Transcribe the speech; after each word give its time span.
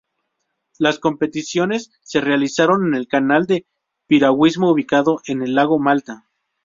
Las 0.79 0.97
competiciones 0.97 1.91
se 2.01 2.21
realizaron 2.21 2.87
en 2.87 2.95
el 2.95 3.07
canal 3.07 3.45
de 3.45 3.67
piragüismo 4.07 4.71
ubicado 4.71 5.21
en 5.27 5.43
el 5.43 5.53
lago 5.53 5.77
Malta. 5.77 6.27